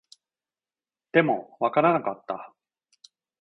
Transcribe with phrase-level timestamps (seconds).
[1.11, 2.55] でも、わからなかった